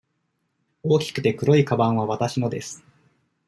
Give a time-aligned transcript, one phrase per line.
[0.81, 2.83] 大きくて黒いかばんはわたしのです。